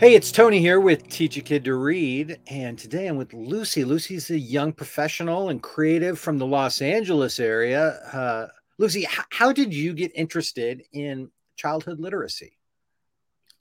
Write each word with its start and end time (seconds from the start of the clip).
Hey, 0.00 0.16
it's 0.16 0.32
Tony 0.32 0.58
here 0.58 0.80
with 0.80 1.08
Teach 1.08 1.36
a 1.36 1.40
Kid 1.40 1.64
to 1.64 1.76
Read, 1.76 2.40
and 2.48 2.76
today 2.76 3.06
I'm 3.06 3.16
with 3.16 3.32
Lucy. 3.32 3.84
Lucy's 3.84 4.28
a 4.28 4.38
young 4.38 4.72
professional 4.72 5.50
and 5.50 5.62
creative 5.62 6.18
from 6.18 6.36
the 6.36 6.44
Los 6.44 6.82
Angeles 6.82 7.38
area. 7.38 7.90
Uh, 8.12 8.48
Lucy, 8.76 9.02
h- 9.02 9.20
how 9.30 9.52
did 9.52 9.72
you 9.72 9.94
get 9.94 10.10
interested 10.16 10.82
in 10.92 11.30
childhood 11.56 12.00
literacy? 12.00 12.58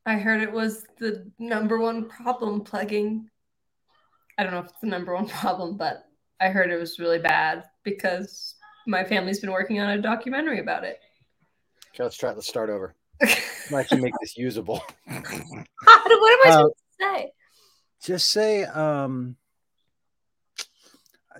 I 0.07 0.15
heard 0.15 0.41
it 0.41 0.51
was 0.51 0.85
the 0.97 1.31
number 1.37 1.77
one 1.77 2.09
problem 2.09 2.61
plaguing. 2.61 3.29
I 4.39 4.43
don't 4.43 4.53
know 4.53 4.59
if 4.59 4.65
it's 4.65 4.79
the 4.81 4.87
number 4.87 5.13
one 5.13 5.27
problem, 5.29 5.77
but 5.77 6.05
I 6.41 6.49
heard 6.49 6.71
it 6.71 6.79
was 6.79 6.97
really 6.97 7.19
bad 7.19 7.63
because 7.83 8.55
my 8.87 9.03
family's 9.03 9.39
been 9.39 9.51
working 9.51 9.79
on 9.79 9.91
a 9.91 10.01
documentary 10.01 10.59
about 10.59 10.83
it. 10.83 10.99
Okay, 11.93 12.03
let's 12.03 12.17
try. 12.17 12.31
Let's 12.31 12.47
start 12.47 12.71
over. 12.71 12.95
I'll 13.71 13.77
actually 13.77 14.01
make 14.01 14.13
this 14.21 14.37
usable. 14.37 14.83
what 15.05 15.15
am 15.17 15.65
I 15.85 16.43
Uh, 16.45 16.51
supposed 16.51 16.73
to 16.99 17.05
say? 17.05 17.31
Just 18.03 18.29
say, 18.31 18.63
um, 18.65 19.37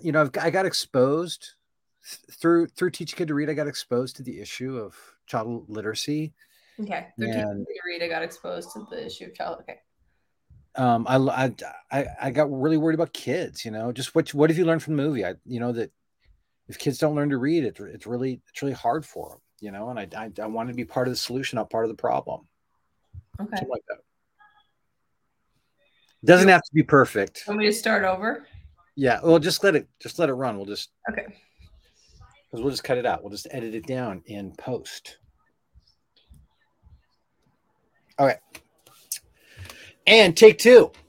you 0.02 0.12
know, 0.12 0.22
I've, 0.22 0.30
I 0.40 0.50
got 0.50 0.66
exposed 0.66 1.50
through 2.32 2.66
through 2.68 2.90
Teach 2.90 3.12
a 3.12 3.16
Kid 3.16 3.28
to 3.28 3.34
Read. 3.34 3.50
I 3.50 3.54
got 3.54 3.66
exposed 3.66 4.16
to 4.16 4.22
the 4.22 4.40
issue 4.40 4.78
of 4.78 4.96
child 5.26 5.68
literacy. 5.68 6.32
Okay, 6.80 7.06
through 7.16 7.26
teaching 7.28 7.42
and- 7.42 7.58
me 7.60 7.64
to 7.66 7.80
read, 7.86 8.02
I 8.02 8.08
got 8.08 8.22
exposed 8.22 8.72
to 8.72 8.86
the 8.90 9.06
issue 9.06 9.26
of 9.26 9.34
child. 9.34 9.58
Okay, 9.60 9.78
um 10.76 11.06
I, 11.08 11.16
I 11.16 11.52
i 11.92 12.06
i 12.22 12.30
got 12.30 12.50
really 12.50 12.76
worried 12.76 12.94
about 12.94 13.12
kids 13.12 13.64
you 13.64 13.70
know 13.70 13.92
just 13.92 14.14
what 14.14 14.34
what 14.34 14.50
have 14.50 14.58
you 14.58 14.64
learned 14.64 14.82
from 14.82 14.96
the 14.96 15.02
movie 15.04 15.24
i 15.24 15.34
you 15.46 15.60
know 15.60 15.70
that 15.70 15.92
if 16.66 16.78
kids 16.78 16.98
don't 16.98 17.14
learn 17.14 17.30
to 17.30 17.38
read 17.38 17.62
it 17.64 17.78
it's 17.78 18.06
really 18.08 18.40
it's 18.48 18.60
really 18.60 18.74
hard 18.74 19.06
for 19.06 19.28
them 19.30 19.38
you 19.64 19.70
know 19.70 19.88
and 19.88 19.98
i 19.98 20.06
i, 20.16 20.30
I 20.42 20.46
want 20.46 20.68
to 20.68 20.74
be 20.74 20.84
part 20.84 21.08
of 21.08 21.12
the 21.12 21.16
solution 21.16 21.56
not 21.56 21.70
part 21.70 21.84
of 21.86 21.88
the 21.88 21.96
problem 21.96 22.46
okay. 23.40 23.48
something 23.56 23.68
like 23.70 23.82
that 23.88 23.96
doesn't 26.24 26.48
have 26.48 26.60
to 26.62 26.70
be 26.74 26.82
perfect 26.82 27.44
Want 27.48 27.58
me 27.60 27.66
to 27.66 27.72
start 27.72 28.04
over? 28.04 28.46
yeah 28.94 29.20
well 29.24 29.38
just 29.38 29.64
let 29.64 29.74
it 29.74 29.88
just 30.00 30.18
let 30.18 30.28
it 30.28 30.34
run 30.34 30.56
we'll 30.56 30.66
just 30.66 30.90
Okay. 31.10 31.24
because 32.50 32.62
we'll 32.62 32.70
just 32.70 32.84
cut 32.84 32.98
it 32.98 33.06
out 33.06 33.22
we'll 33.22 33.30
just 33.30 33.46
edit 33.50 33.74
it 33.74 33.86
down 33.86 34.22
in 34.26 34.52
post 34.58 35.16
all 38.18 38.26
right 38.26 38.38
and 40.06 40.36
take 40.36 40.58
two 40.58 40.92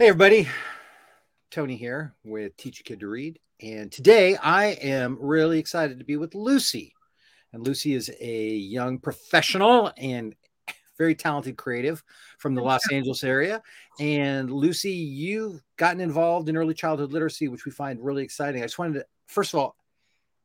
Hey, 0.00 0.06
everybody. 0.06 0.46
Tony 1.58 1.74
here 1.74 2.14
with 2.22 2.56
Teach 2.56 2.78
a 2.78 2.82
Kid 2.84 3.00
to 3.00 3.08
Read. 3.08 3.40
And 3.60 3.90
today 3.90 4.36
I 4.36 4.66
am 4.66 5.18
really 5.20 5.58
excited 5.58 5.98
to 5.98 6.04
be 6.04 6.16
with 6.16 6.36
Lucy. 6.36 6.94
And 7.52 7.66
Lucy 7.66 7.94
is 7.94 8.12
a 8.20 8.50
young 8.54 9.00
professional 9.00 9.92
and 9.96 10.36
very 10.98 11.16
talented 11.16 11.56
creative 11.56 12.04
from 12.38 12.54
the 12.54 12.62
Los 12.62 12.82
Angeles 12.92 13.24
area. 13.24 13.60
And 13.98 14.52
Lucy, 14.52 14.92
you've 14.92 15.60
gotten 15.76 16.00
involved 16.00 16.48
in 16.48 16.56
early 16.56 16.74
childhood 16.74 17.10
literacy, 17.12 17.48
which 17.48 17.64
we 17.64 17.72
find 17.72 18.04
really 18.04 18.22
exciting. 18.22 18.62
I 18.62 18.66
just 18.66 18.78
wanted 18.78 19.00
to, 19.00 19.06
first 19.26 19.52
of 19.52 19.58
all, 19.58 19.74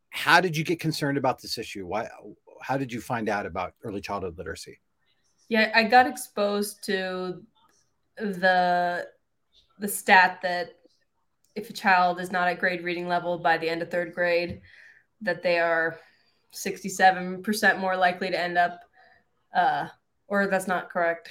how 0.10 0.42
did 0.42 0.58
you 0.58 0.64
get 0.64 0.80
concerned 0.80 1.20
about 1.20 1.40
this 1.40 1.60
issue? 1.60 1.86
Why, 1.86 2.10
how 2.60 2.78
did 2.78 2.92
you 2.92 3.02
find 3.02 3.30
out 3.30 3.46
about 3.46 3.76
early 3.84 4.02
childhood 4.02 4.40
literacy? 4.40 4.80
Yeah, 5.48 5.72
I 5.76 5.84
got 5.84 6.08
exposed 6.08 6.84
to 6.86 7.44
the 8.18 9.06
the 9.80 9.88
stat 9.88 10.40
that 10.44 10.70
if 11.56 11.70
a 11.70 11.74
child 11.74 12.20
is 12.20 12.32
not 12.32 12.48
at 12.48 12.60
grade 12.60 12.84
reading 12.84 13.08
level 13.08 13.38
by 13.38 13.58
the 13.58 13.70
end 13.70 13.82
of 13.82 13.92
third 13.92 14.14
grade, 14.14 14.62
that 15.22 15.44
they 15.44 15.60
are 15.60 16.00
67% 16.54 17.80
more 17.80 17.98
likely 17.98 18.30
to 18.30 18.40
end 18.40 18.58
up 18.58 18.80
uh 19.56 19.88
or 20.28 20.48
that's 20.48 20.68
not 20.68 20.90
correct. 20.90 21.30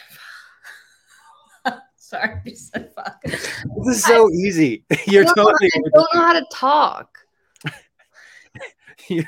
Sorry, 1.96 2.40
I 2.44 2.48
just 2.48 2.72
said 2.72 2.92
fuck. 2.94 3.20
This 3.24 3.96
is 3.96 4.04
so 4.04 4.30
easy. 4.30 4.84
You're 5.06 5.22
I 5.22 5.26
don't, 5.26 5.34
totally. 5.34 5.70
I 5.74 5.80
don't 5.94 6.14
know 6.14 6.20
how 6.20 6.32
to 6.34 6.46
talk. 6.52 7.18
you're, 9.08 9.24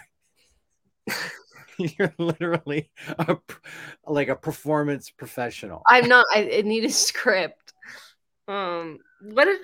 you're 1.79 2.15
literally 2.19 2.91
a, 3.19 3.37
p- 3.37 3.55
like 4.07 4.29
a 4.29 4.37
performance 4.37 5.11
professional. 5.11 5.83
I'm 5.89 6.09
not. 6.09 6.27
I, 6.33 6.59
I 6.59 6.63
need 6.63 6.85
a 6.85 6.91
script. 6.91 7.73
Um, 8.47 8.99
what 9.23 9.47
did? 9.47 9.61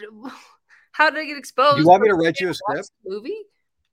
How 1.00 1.08
did 1.08 1.18
I 1.20 1.24
get 1.24 1.38
exposed? 1.38 1.78
You 1.78 1.86
want 1.86 2.02
me 2.02 2.10
to 2.10 2.14
write 2.14 2.40
you 2.40 2.50
a 2.50 2.54
script? 2.54 2.90
Movie? 3.06 3.44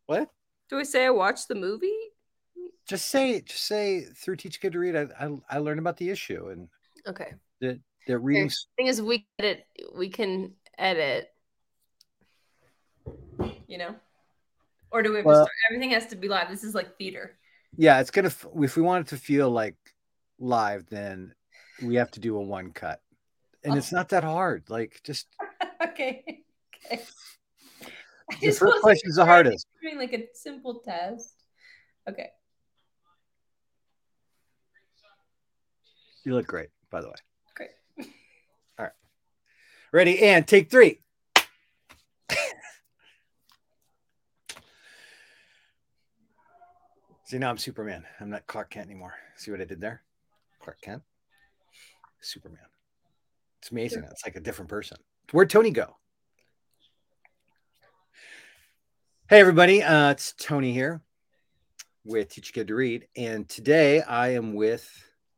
What? 0.08 0.30
Do 0.70 0.78
I 0.78 0.84
say 0.84 1.06
I 1.06 1.10
watched 1.10 1.48
the 1.48 1.56
movie? 1.56 1.96
Just 2.86 3.08
say, 3.08 3.40
just 3.40 3.64
say 3.64 4.02
through 4.02 4.36
Teach 4.36 4.60
Kid 4.60 4.74
to 4.74 4.80
Read. 4.80 4.98
I, 4.98 5.08
I, 5.18 5.30
I 5.50 5.58
learned 5.60 5.80
about 5.80 5.96
the 5.96 6.10
issue 6.10 6.50
and 6.50 6.68
Okay. 7.08 7.34
that 7.62 7.80
that 8.08 8.20
reading. 8.20 8.48
Okay. 8.48 8.56
Thing 8.76 8.88
is, 8.88 9.02
we 9.02 9.26
edit. 9.40 9.66
We 9.96 10.10
can 10.10 10.52
edit. 10.78 11.32
You 13.68 13.78
know? 13.78 13.96
Or 14.92 15.02
do 15.02 15.12
we 15.12 15.18
have 15.18 15.26
Well- 15.26 15.36
to 15.36 15.44
start? 15.44 15.56
Everything 15.72 15.92
has 15.92 16.08
to 16.08 16.18
be 16.18 16.28
live. 16.28 16.50
This 16.50 16.66
is 16.66 16.76
like 16.76 16.98
theater. 16.98 17.38
Yeah, 17.78 18.02
it's 18.02 18.12
gonna. 18.12 18.34
If 18.62 18.76
we 18.76 18.82
want 18.82 19.08
it 19.08 19.10
to 19.12 19.18
feel 19.18 19.50
like 19.50 19.78
live, 20.40 20.86
then 20.90 21.34
we 21.82 21.96
have 21.96 22.12
to 22.12 22.20
do 22.20 22.36
a 22.36 22.42
one 22.42 22.74
cut, 22.74 23.02
and 23.64 23.76
oh. 23.76 23.78
it's 23.78 23.94
not 23.94 24.10
that 24.10 24.26
hard. 24.26 24.70
Like 24.70 25.00
just 25.06 25.28
okay. 25.82 26.44
Okay. 28.34 28.48
The 28.48 28.54
first 28.54 28.82
question's 28.82 29.16
the 29.16 29.24
hardest. 29.24 29.66
Doing 29.82 29.98
like 29.98 30.12
a 30.12 30.28
simple 30.34 30.82
test. 30.84 31.34
Okay. 32.10 32.28
You 36.26 36.34
look 36.34 36.46
great, 36.46 36.68
by 36.90 37.00
the 37.00 37.08
way. 37.08 37.14
Great. 37.56 37.70
All 38.78 38.84
right. 38.84 38.92
Ready 39.94 40.22
and 40.24 40.46
take 40.46 40.70
three. 40.70 41.00
See, 47.24 47.38
now 47.38 47.50
I'm 47.50 47.58
Superman. 47.58 48.04
I'm 48.20 48.30
not 48.30 48.46
Clark 48.46 48.72
Kent 48.72 48.88
anymore. 48.88 49.14
See 49.38 49.52
what 49.52 49.62
I 49.62 49.66
did 49.66 49.80
there? 49.80 50.02
Clark 50.60 50.82
Kent, 50.82 51.04
Superman. 52.20 52.60
It's 53.60 53.72
amazing. 53.72 54.04
It's 54.12 54.26
like 54.26 54.36
a 54.36 54.42
different 54.42 54.68
person. 54.70 54.98
Where'd 55.32 55.50
Tony 55.50 55.72
go? 55.72 55.96
Hey, 59.30 59.42
everybody. 59.42 59.84
Uh, 59.84 60.12
it's 60.12 60.32
Tony 60.40 60.72
here 60.72 61.02
with 62.06 62.30
Teach 62.30 62.50
a 62.50 62.54
Kid 62.54 62.68
to 62.68 62.76
Read. 62.76 63.10
And 63.18 63.50
today 63.50 64.02
I 64.02 64.30
am 64.30 64.54
with 64.54 64.90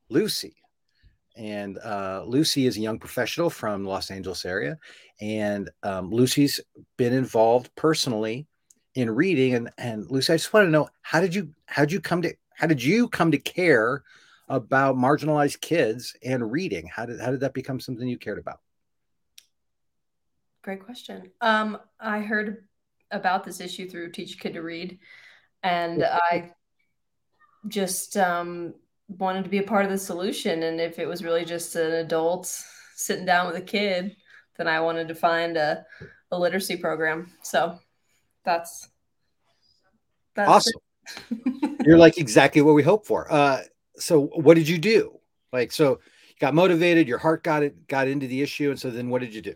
Lucy. 0.10 0.58
And 1.36 1.80
uh, 1.80 2.24
Lucy 2.28 2.68
is 2.68 2.78
a 2.78 2.82
young 2.82 3.00
professional 3.00 3.50
from 3.50 3.84
Los 3.84 4.12
Angeles 4.12 4.46
area. 4.46 4.78
And 5.22 5.72
um, 5.82 6.12
Lucy's 6.12 6.60
been 6.98 7.14
involved 7.14 7.72
personally 7.76 8.46
in 8.94 9.10
reading. 9.10 9.56
And, 9.56 9.72
and 9.80 10.06
Lucy, 10.12 10.34
I 10.34 10.36
just 10.36 10.54
want 10.54 10.68
to 10.68 10.72
know 10.72 10.88
how 11.02 11.20
did 11.20 11.34
you 11.34 11.52
how 11.66 11.82
did 11.82 11.92
you 11.92 12.00
come 12.00 12.22
to 12.22 12.36
how 12.54 12.68
did 12.68 12.84
you 12.84 13.10
come 13.10 13.32
to 13.32 13.40
care 13.40 14.04
about 14.50 14.98
marginalized 14.98 15.62
kids 15.62 16.16
and 16.24 16.52
reading? 16.52 16.86
How 16.86 17.08
did 17.08 17.20
how 17.20 17.32
did 17.32 17.40
that 17.40 17.56
become 17.56 17.80
something 17.80 18.08
you 18.08 18.20
cared 18.20 18.38
about? 18.38 18.60
Great 20.62 20.86
question. 20.86 21.32
Um, 21.42 21.80
I 22.00 22.20
heard 22.20 22.66
about 23.12 23.44
this 23.44 23.60
issue 23.60 23.90
through 23.90 24.12
Teach 24.12 24.40
Kid 24.40 24.54
to 24.54 24.62
Read, 24.62 25.00
and 25.64 26.04
I 26.04 26.52
just 27.68 28.16
um, 28.18 28.74
wanted 29.08 29.44
to 29.44 29.50
be 29.50 29.58
a 29.58 29.64
part 29.64 29.86
of 29.86 29.92
the 29.92 29.98
solution. 29.98 30.64
And 30.64 30.80
if 30.80 31.00
it 31.00 31.08
was 31.08 31.24
really 31.24 31.46
just 31.46 31.76
an 31.76 31.92
adult 31.94 32.46
sitting 32.96 33.26
down 33.26 33.48
with 33.48 33.56
a 33.56 33.62
kid, 33.62 34.16
then 34.58 34.68
I 34.68 34.80
wanted 34.80 35.08
to 35.08 35.16
find 35.16 35.58
a, 35.58 35.86
a 36.32 36.40
literacy 36.40 36.78
program. 36.78 37.32
So 37.44 37.80
that's 38.46 38.88
that's 40.36 40.50
Awesome. 40.50 40.82
You're 41.86 41.98
like 41.98 42.18
exactly 42.18 42.62
what 42.62 42.76
we 42.76 42.84
hope 42.84 43.06
for. 43.06 43.32
Uh, 43.32 43.62
so 43.98 44.28
what 44.28 44.56
did 44.56 44.68
you 44.68 44.78
do? 44.78 45.18
Like, 45.52 45.72
so 45.72 46.00
you 46.28 46.36
got 46.40 46.54
motivated, 46.54 47.08
your 47.08 47.18
heart 47.18 47.44
got 47.44 47.64
it, 47.64 47.88
got 47.88 48.08
into 48.08 48.28
the 48.28 48.42
issue. 48.42 48.70
And 48.70 48.80
so 48.80 48.92
then 48.92 49.10
what 49.10 49.22
did 49.22 49.34
you 49.34 49.42
do? 49.42 49.56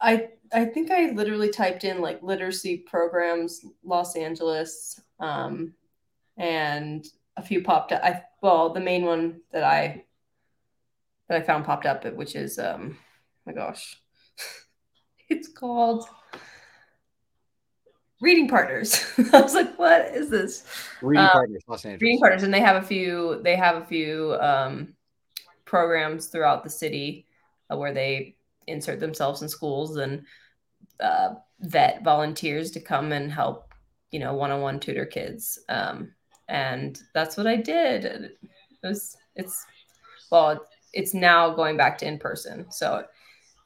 I 0.00 0.30
I 0.52 0.64
think 0.64 0.90
I 0.90 1.10
literally 1.10 1.50
typed 1.50 1.84
in 1.84 2.00
like 2.00 2.22
literacy 2.22 2.78
programs 2.78 3.64
Los 3.84 4.16
Angeles 4.16 5.00
um 5.20 5.74
and 6.36 7.06
a 7.36 7.42
few 7.42 7.62
popped 7.62 7.92
up 7.92 8.02
I 8.02 8.22
well 8.42 8.70
the 8.72 8.80
main 8.80 9.04
one 9.04 9.40
that 9.52 9.64
I 9.64 10.04
that 11.28 11.40
I 11.40 11.42
found 11.42 11.64
popped 11.64 11.86
up 11.86 12.04
which 12.14 12.34
is 12.34 12.58
um 12.58 12.98
my 13.46 13.52
gosh 13.52 13.96
it's 15.28 15.48
called 15.48 16.06
Reading 18.20 18.46
Partners. 18.48 19.04
I 19.32 19.40
was 19.40 19.52
like 19.54 19.76
what 19.76 20.02
is 20.14 20.30
this? 20.30 20.64
Reading 21.00 21.26
Uh, 21.26 21.32
Partners, 21.32 21.62
Los 21.66 21.84
Angeles. 21.84 22.02
Reading 22.02 22.20
Partners 22.20 22.42
and 22.44 22.54
they 22.54 22.60
have 22.60 22.82
a 22.82 22.86
few 22.86 23.40
they 23.42 23.56
have 23.56 23.82
a 23.82 23.84
few 23.84 24.36
um 24.40 24.94
programs 25.64 26.26
throughout 26.26 26.62
the 26.62 26.70
city 26.70 27.26
uh, 27.72 27.76
where 27.76 27.92
they 27.92 28.36
insert 28.66 29.00
themselves 29.00 29.42
in 29.42 29.48
schools 29.48 29.96
and 29.96 30.24
uh, 31.02 31.34
vet 31.60 32.02
volunteers 32.02 32.70
to 32.72 32.80
come 32.80 33.12
and 33.12 33.30
help, 33.30 33.72
you 34.10 34.18
know, 34.18 34.34
one-on-one 34.34 34.80
tutor 34.80 35.06
kids. 35.06 35.58
Um, 35.68 36.12
and 36.48 37.00
that's 37.14 37.36
what 37.36 37.46
I 37.46 37.56
did. 37.56 38.04
It 38.04 38.38
was 38.82 39.16
it's 39.36 39.64
well, 40.30 40.66
it's 40.92 41.14
now 41.14 41.50
going 41.54 41.76
back 41.76 41.98
to 41.98 42.06
in 42.06 42.18
person. 42.18 42.70
So 42.70 43.04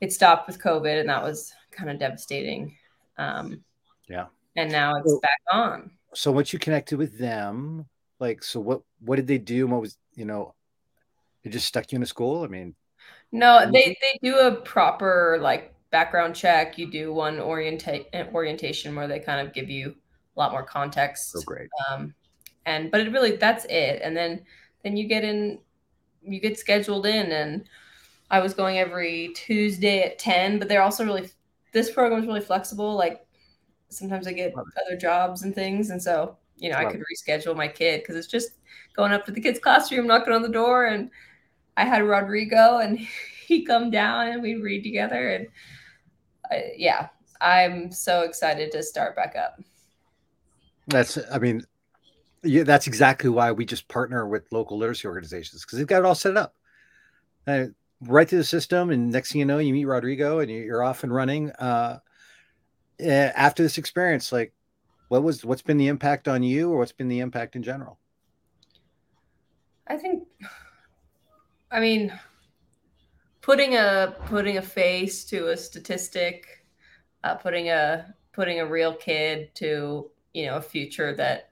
it 0.00 0.12
stopped 0.12 0.46
with 0.46 0.62
COVID, 0.62 1.00
and 1.00 1.08
that 1.08 1.22
was 1.22 1.52
kind 1.70 1.90
of 1.90 1.98
devastating. 1.98 2.76
Um, 3.18 3.64
yeah, 4.08 4.26
and 4.56 4.70
now 4.70 4.96
it's 4.96 5.10
so, 5.10 5.20
back 5.20 5.40
on. 5.52 5.90
So 6.14 6.32
once 6.32 6.52
you 6.52 6.58
connected 6.58 6.98
with 6.98 7.18
them, 7.18 7.86
like, 8.20 8.42
so 8.42 8.60
what 8.60 8.82
what 9.00 9.16
did 9.16 9.26
they 9.26 9.38
do? 9.38 9.66
What 9.66 9.80
was 9.80 9.96
you 10.14 10.24
know, 10.24 10.54
they 11.42 11.50
just 11.50 11.66
stuck 11.66 11.92
you 11.92 11.96
in 11.96 12.02
a 12.02 12.06
school? 12.06 12.44
I 12.44 12.48
mean, 12.48 12.74
no, 13.32 13.68
they 13.70 13.96
they 14.00 14.18
do 14.22 14.38
a 14.38 14.52
proper 14.52 15.38
like 15.40 15.74
background 15.90 16.34
check. 16.34 16.78
You 16.78 16.90
do 16.90 17.12
one 17.12 17.38
orientate 17.38 18.06
orientation 18.32 18.94
where 18.94 19.08
they 19.08 19.20
kind 19.20 19.46
of 19.46 19.54
give 19.54 19.70
you 19.70 19.94
a 20.36 20.40
lot 20.40 20.52
more 20.52 20.62
context. 20.62 21.32
So 21.32 21.40
great. 21.42 21.68
Um, 21.90 22.14
and 22.64 22.90
but 22.90 23.00
it 23.00 23.12
really 23.12 23.36
that's 23.36 23.64
it. 23.66 24.00
And 24.02 24.16
then 24.16 24.42
then 24.82 24.96
you 24.96 25.08
get 25.08 25.24
in, 25.24 25.58
you 26.22 26.40
get 26.40 26.58
scheduled 26.58 27.06
in, 27.06 27.32
and 27.32 27.68
I 28.30 28.40
was 28.40 28.54
going 28.54 28.78
every 28.78 29.32
Tuesday 29.34 30.02
at 30.02 30.18
ten. 30.18 30.58
But 30.58 30.68
they're 30.68 30.82
also 30.82 31.04
really 31.04 31.30
this 31.72 31.90
program 31.90 32.20
is 32.20 32.26
really 32.26 32.40
flexible. 32.40 32.94
Like 32.94 33.26
sometimes 33.88 34.26
I 34.26 34.32
get 34.32 34.54
other 34.54 34.96
jobs 34.96 35.42
and 35.42 35.54
things, 35.54 35.90
and 35.90 36.02
so 36.02 36.36
you 36.56 36.70
know 36.70 36.76
I 36.76 36.86
could 36.86 37.02
reschedule 37.02 37.56
my 37.56 37.68
kid 37.68 38.02
because 38.02 38.16
it's 38.16 38.26
just 38.26 38.50
going 38.94 39.12
up 39.12 39.24
to 39.26 39.32
the 39.32 39.40
kid's 39.40 39.60
classroom, 39.60 40.06
knocking 40.06 40.32
on 40.32 40.42
the 40.42 40.48
door, 40.48 40.86
and 40.86 41.10
I 41.76 41.84
had 41.84 42.02
Rodrigo, 42.02 42.78
and 42.78 42.98
he 43.48 43.64
come 43.64 43.90
down 43.90 44.28
and 44.28 44.43
we 44.43 44.56
read 44.56 44.82
together, 44.82 45.31
and 45.31 45.46
uh, 46.50 46.69
yeah, 46.76 47.08
I'm 47.40 47.93
so 47.93 48.22
excited 48.22 48.72
to 48.72 48.82
start 48.82 49.14
back 49.14 49.37
up. 49.37 49.60
That's, 50.88 51.19
I 51.32 51.38
mean, 51.38 51.62
yeah, 52.43 52.62
that's 52.62 52.87
exactly 52.87 53.31
why 53.31 53.52
we 53.52 53.64
just 53.64 53.88
partner 53.88 54.26
with 54.26 54.44
local 54.52 54.78
literacy 54.78 55.08
organizations 55.08 55.62
because 55.62 55.78
they've 55.78 55.87
got 55.87 56.00
it 56.00 56.04
all 56.04 56.14
set 56.14 56.37
up. 56.37 56.54
Uh, 57.46 57.66
right 58.02 58.28
through 58.28 58.38
the 58.38 58.44
system, 58.44 58.90
and 58.90 59.10
next 59.10 59.32
thing 59.32 59.38
you 59.38 59.44
know, 59.44 59.58
you 59.58 59.72
meet 59.72 59.84
Rodrigo 59.84 60.40
and 60.40 60.50
you're 60.50 60.82
off 60.82 61.04
and 61.04 61.14
running. 61.14 61.50
Uh, 61.52 61.99
after 63.00 63.62
this 63.62 63.78
experience, 63.78 64.32
like, 64.32 64.52
what 65.08 65.22
was 65.22 65.44
what's 65.44 65.62
been 65.62 65.76
the 65.76 65.87
impact 65.87 66.26
on 66.26 66.42
you, 66.42 66.70
or 66.70 66.78
what's 66.78 66.92
been 66.92 67.08
the 67.08 67.20
impact 67.20 67.54
in 67.54 67.62
general? 67.62 67.99
I 69.87 69.96
think, 69.96 70.25
I 71.70 71.78
mean, 71.78 72.12
putting 73.46 73.76
a 73.76 74.12
putting 74.26 74.56
a 74.56 74.62
face 74.62 75.25
to 75.25 75.50
a 75.50 75.56
statistic, 75.56 76.64
uh, 77.22 77.37
putting 77.37 77.70
a 77.70 78.12
putting 78.32 78.58
a 78.58 78.66
real 78.66 78.93
kid 78.93 79.54
to 79.54 80.10
you 80.34 80.46
know 80.46 80.56
a 80.56 80.60
future 80.60 81.14
that 81.14 81.48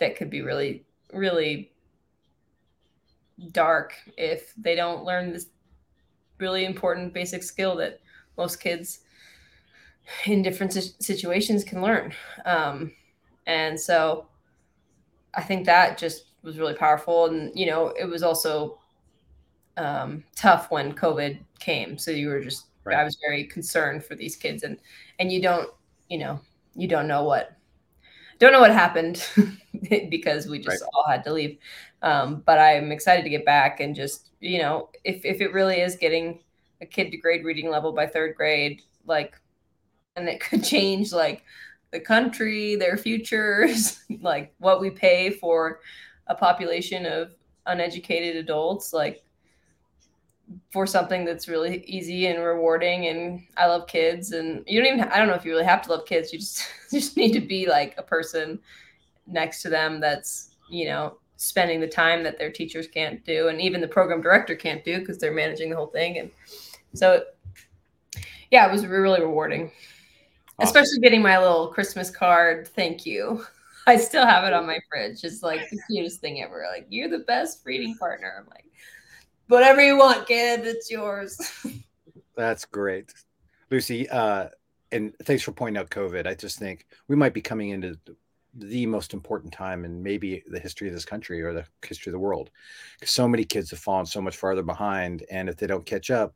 that 0.00 0.16
could 0.16 0.30
be 0.30 0.40
really 0.40 0.86
really 1.12 1.70
dark 3.52 3.92
if 4.16 4.54
they 4.56 4.74
don't 4.74 5.04
learn 5.04 5.34
this 5.34 5.48
really 6.38 6.64
important 6.64 7.12
basic 7.12 7.42
skill 7.42 7.76
that 7.76 8.00
most 8.38 8.56
kids 8.56 9.00
in 10.24 10.40
different 10.40 10.72
situations 10.72 11.62
can 11.62 11.82
learn. 11.82 12.12
Um, 12.46 12.92
and 13.46 13.78
so 13.78 14.26
i 15.34 15.42
think 15.42 15.66
that 15.66 15.98
just 15.98 16.24
was 16.42 16.58
really 16.58 16.74
powerful. 16.74 17.26
And 17.26 17.52
you 17.54 17.66
know 17.66 17.88
it 17.88 18.06
was 18.06 18.22
also 18.22 18.78
um, 19.76 20.24
tough 20.34 20.70
when 20.70 20.92
covid 20.92 21.38
came 21.58 21.98
so 21.98 22.10
you 22.10 22.28
were 22.28 22.40
just 22.40 22.66
right. 22.84 22.96
i 22.96 23.04
was 23.04 23.18
very 23.20 23.44
concerned 23.44 24.04
for 24.04 24.14
these 24.14 24.36
kids 24.36 24.62
and 24.62 24.78
and 25.18 25.30
you 25.30 25.40
don't 25.40 25.70
you 26.08 26.18
know 26.18 26.40
you 26.74 26.88
don't 26.88 27.08
know 27.08 27.24
what 27.24 27.56
don't 28.38 28.52
know 28.52 28.60
what 28.60 28.70
happened 28.70 29.26
because 30.10 30.46
we 30.46 30.58
just 30.58 30.82
right. 30.82 30.90
all 30.94 31.04
had 31.08 31.24
to 31.24 31.32
leave. 31.32 31.58
Um, 32.02 32.42
but 32.44 32.58
I'm 32.58 32.92
excited 32.92 33.22
to 33.22 33.30
get 33.30 33.44
back 33.44 33.80
and 33.80 33.94
just, 33.94 34.30
you 34.40 34.58
know, 34.58 34.90
if, 35.04 35.24
if 35.24 35.40
it 35.40 35.52
really 35.52 35.80
is 35.80 35.96
getting 35.96 36.40
a 36.80 36.86
kid 36.86 37.10
to 37.10 37.16
grade 37.16 37.44
reading 37.44 37.70
level 37.70 37.92
by 37.92 38.06
third 38.06 38.34
grade, 38.34 38.82
like, 39.06 39.40
and 40.16 40.28
it 40.28 40.40
could 40.40 40.62
change 40.62 41.12
like 41.12 41.44
the 41.90 42.00
country, 42.00 42.76
their 42.76 42.96
futures, 42.96 44.04
like 44.20 44.54
what 44.58 44.80
we 44.80 44.90
pay 44.90 45.30
for 45.30 45.80
a 46.26 46.34
population 46.34 47.06
of 47.06 47.34
uneducated 47.66 48.36
adults, 48.36 48.92
like 48.92 49.22
for 50.70 50.86
something 50.86 51.24
that's 51.24 51.48
really 51.48 51.82
easy 51.86 52.26
and 52.26 52.42
rewarding 52.42 53.06
and 53.06 53.42
I 53.56 53.66
love 53.66 53.86
kids 53.88 54.32
and 54.32 54.62
you 54.66 54.80
don't 54.80 54.92
even 54.92 55.08
I 55.08 55.18
don't 55.18 55.28
know 55.28 55.34
if 55.34 55.44
you 55.44 55.50
really 55.50 55.64
have 55.64 55.82
to 55.82 55.90
love 55.90 56.06
kids 56.06 56.32
you 56.32 56.38
just 56.38 56.64
you 56.92 57.00
just 57.00 57.16
need 57.16 57.32
to 57.32 57.40
be 57.40 57.68
like 57.68 57.94
a 57.98 58.02
person 58.02 58.60
next 59.26 59.62
to 59.62 59.68
them 59.68 60.00
that's 60.00 60.50
you 60.70 60.86
know 60.86 61.18
spending 61.36 61.80
the 61.80 61.88
time 61.88 62.22
that 62.22 62.38
their 62.38 62.50
teachers 62.50 62.86
can't 62.86 63.24
do 63.24 63.48
and 63.48 63.60
even 63.60 63.80
the 63.80 63.88
program 63.88 64.22
director 64.22 64.54
can't 64.54 64.84
do 64.84 65.00
because 65.00 65.18
they're 65.18 65.34
managing 65.34 65.68
the 65.68 65.76
whole 65.76 65.88
thing 65.88 66.18
and 66.18 66.30
so 66.94 67.24
yeah 68.50 68.66
it 68.66 68.72
was 68.72 68.86
really 68.86 69.20
rewarding 69.20 69.70
awesome. 70.58 70.68
especially 70.68 70.98
getting 71.00 71.20
my 71.20 71.38
little 71.38 71.68
christmas 71.68 72.08
card 72.08 72.68
thank 72.68 73.04
you 73.04 73.44
i 73.86 73.96
still 73.96 74.24
have 74.24 74.44
it 74.44 74.52
on 74.52 74.66
my 74.66 74.78
fridge 74.88 75.24
it's 75.24 75.42
like 75.42 75.68
the 75.70 75.78
cutest 75.90 76.20
thing 76.20 76.42
ever 76.42 76.64
like 76.72 76.86
you're 76.88 77.08
the 77.08 77.18
best 77.18 77.60
reading 77.64 77.94
partner 77.96 78.32
i'm 78.38 78.48
like 78.48 78.64
whatever 79.48 79.82
you 79.82 79.96
want, 79.96 80.26
kid, 80.26 80.66
it's 80.66 80.90
yours. 80.90 81.40
That's 82.36 82.64
great. 82.64 83.12
Lucy, 83.70 84.08
uh, 84.08 84.48
and 84.92 85.14
thanks 85.24 85.42
for 85.42 85.52
pointing 85.52 85.80
out 85.80 85.90
COVID. 85.90 86.26
I 86.26 86.34
just 86.34 86.58
think 86.58 86.86
we 87.08 87.16
might 87.16 87.34
be 87.34 87.40
coming 87.40 87.70
into 87.70 87.98
the 88.58 88.86
most 88.86 89.12
important 89.12 89.52
time 89.52 89.84
in 89.84 90.02
maybe 90.02 90.42
the 90.46 90.58
history 90.58 90.88
of 90.88 90.94
this 90.94 91.04
country 91.04 91.42
or 91.42 91.52
the 91.52 91.64
history 91.86 92.10
of 92.10 92.14
the 92.14 92.18
world. 92.18 92.50
Because 92.98 93.10
so 93.10 93.28
many 93.28 93.44
kids 93.44 93.70
have 93.70 93.78
fallen 93.78 94.06
so 94.06 94.20
much 94.20 94.36
farther 94.36 94.62
behind. 94.62 95.24
And 95.30 95.48
if 95.48 95.56
they 95.56 95.66
don't 95.66 95.84
catch 95.84 96.10
up, 96.10 96.34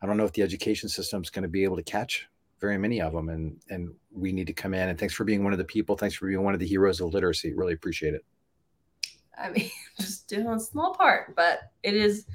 I 0.00 0.06
don't 0.06 0.16
know 0.16 0.24
if 0.24 0.32
the 0.32 0.42
education 0.42 0.88
system 0.88 1.22
is 1.22 1.30
going 1.30 1.44
to 1.44 1.48
be 1.48 1.64
able 1.64 1.76
to 1.76 1.82
catch 1.82 2.26
very 2.60 2.78
many 2.78 3.00
of 3.00 3.12
them. 3.12 3.28
And, 3.28 3.60
and 3.70 3.94
we 4.10 4.32
need 4.32 4.46
to 4.48 4.52
come 4.52 4.74
in. 4.74 4.88
And 4.88 4.98
thanks 4.98 5.14
for 5.14 5.24
being 5.24 5.44
one 5.44 5.52
of 5.52 5.58
the 5.58 5.64
people. 5.64 5.96
Thanks 5.96 6.16
for 6.16 6.26
being 6.26 6.42
one 6.42 6.54
of 6.54 6.60
the 6.60 6.66
heroes 6.66 7.00
of 7.00 7.12
literacy. 7.12 7.54
Really 7.54 7.74
appreciate 7.74 8.14
it. 8.14 8.24
I 9.38 9.50
mean, 9.50 9.70
just 10.00 10.28
doing 10.28 10.46
a 10.46 10.60
small 10.60 10.94
part, 10.94 11.34
but 11.36 11.60
it 11.82 11.94
is, 11.94 12.26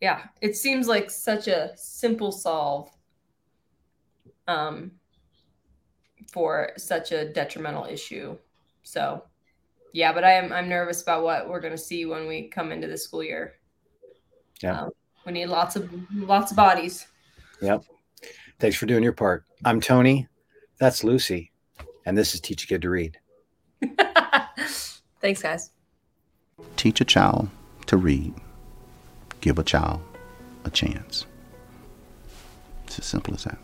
yeah, 0.00 0.22
it 0.40 0.56
seems 0.56 0.88
like 0.88 1.10
such 1.10 1.48
a 1.48 1.72
simple 1.76 2.32
solve 2.32 2.90
um, 4.48 4.92
for 6.32 6.72
such 6.76 7.12
a 7.12 7.32
detrimental 7.32 7.86
issue. 7.86 8.36
So, 8.82 9.24
yeah, 9.92 10.12
but 10.12 10.24
I 10.24 10.32
am 10.32 10.52
I'm 10.52 10.68
nervous 10.68 11.02
about 11.02 11.24
what 11.24 11.48
we're 11.48 11.60
going 11.60 11.72
to 11.72 11.78
see 11.78 12.06
when 12.06 12.26
we 12.26 12.48
come 12.48 12.72
into 12.72 12.86
the 12.86 12.96
school 12.96 13.22
year. 13.22 13.54
Yeah, 14.62 14.82
um, 14.82 14.90
we 15.26 15.32
need 15.32 15.46
lots 15.46 15.76
of 15.76 15.90
lots 16.12 16.50
of 16.50 16.56
bodies. 16.56 17.06
Yep. 17.60 17.84
Thanks 18.58 18.76
for 18.76 18.86
doing 18.86 19.02
your 19.02 19.12
part. 19.12 19.44
I'm 19.64 19.80
Tony. 19.80 20.28
That's 20.78 21.04
Lucy, 21.04 21.50
and 22.06 22.16
this 22.16 22.34
is 22.34 22.40
Teach 22.40 22.64
a 22.64 22.66
Kid 22.66 22.82
to 22.82 22.90
Read. 22.90 23.18
Thanks, 25.20 25.42
guys. 25.42 25.70
Teach 26.76 27.00
a 27.00 27.04
child 27.04 27.48
to 27.86 27.96
read. 27.96 28.34
Give 29.40 29.58
a 29.58 29.64
child 29.64 30.00
a 30.64 30.70
chance. 30.70 31.26
It's 32.86 32.98
as 32.98 33.06
simple 33.06 33.34
as 33.34 33.44
that. 33.44 33.58